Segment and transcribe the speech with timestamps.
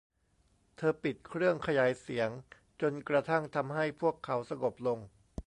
[0.77, 2.29] เธอปิดเครื่องขยายเสียง
[2.81, 4.99] จนกระทั่งทำให้พวกเขาสงบลง